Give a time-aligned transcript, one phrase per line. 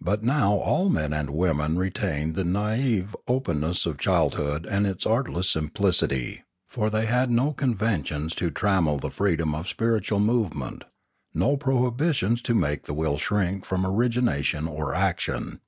[0.00, 5.50] But now all men and women retained the naive openness of childhood and its artless
[5.50, 10.84] simplicity; for they had no conventions to trammel the freedom of spiritual movement,
[11.34, 15.58] no prohibitions to make the will shrink from origination or action.